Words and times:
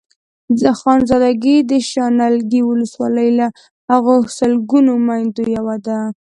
خانزادګۍ 0.79 1.57
د 1.69 1.71
شانګلې 1.89 2.59
ولسوالۍ 2.69 3.29
له 3.39 3.47
هغو 3.91 4.15
سلګونو 4.37 4.91
ميندو 5.07 5.43
يوه 5.57 5.75
ده. 5.85 5.99